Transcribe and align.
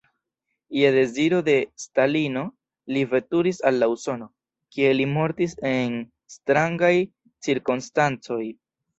Je 0.75 0.87
deziro 0.93 1.39
de 1.47 1.53
Stalino 1.81 2.41
li 2.95 3.03
veturis 3.11 3.59
al 3.71 3.85
Usono, 3.91 4.27
kie 4.77 4.89
li 4.95 5.05
mortis 5.17 5.53
en 5.73 5.93
strangaj 6.37 6.91
cirkonstancoj. 7.49 8.39